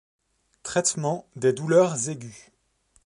[0.63, 2.49] Traitement des douleurs aiguës.